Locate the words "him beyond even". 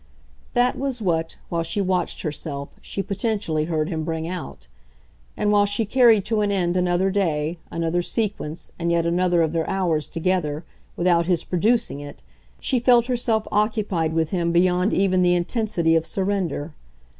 14.31-15.21